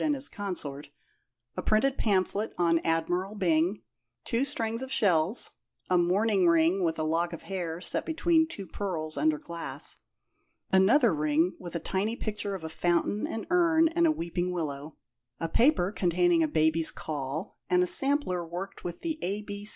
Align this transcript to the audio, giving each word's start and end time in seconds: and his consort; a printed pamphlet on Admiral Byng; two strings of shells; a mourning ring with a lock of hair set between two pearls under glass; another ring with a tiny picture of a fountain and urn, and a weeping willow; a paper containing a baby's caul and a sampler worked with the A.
and 0.03 0.15
his 0.15 0.27
consort; 0.27 0.89
a 1.55 1.61
printed 1.61 1.95
pamphlet 1.95 2.53
on 2.57 2.79
Admiral 2.79 3.35
Byng; 3.35 3.83
two 4.25 4.43
strings 4.45 4.81
of 4.81 4.91
shells; 4.91 5.51
a 5.91 5.97
mourning 5.99 6.47
ring 6.47 6.83
with 6.83 6.97
a 6.97 7.03
lock 7.03 7.33
of 7.33 7.43
hair 7.43 7.79
set 7.79 8.03
between 8.03 8.47
two 8.47 8.65
pearls 8.65 9.15
under 9.15 9.37
glass; 9.37 9.97
another 10.71 11.13
ring 11.13 11.55
with 11.59 11.75
a 11.75 11.79
tiny 11.79 12.15
picture 12.15 12.55
of 12.55 12.63
a 12.63 12.67
fountain 12.67 13.27
and 13.27 13.45
urn, 13.51 13.89
and 13.89 14.07
a 14.07 14.11
weeping 14.11 14.51
willow; 14.51 14.95
a 15.39 15.47
paper 15.47 15.91
containing 15.91 16.41
a 16.41 16.47
baby's 16.47 16.89
caul 16.89 17.59
and 17.69 17.83
a 17.83 17.85
sampler 17.85 18.43
worked 18.43 18.83
with 18.83 19.01
the 19.01 19.19
A. 19.23 19.45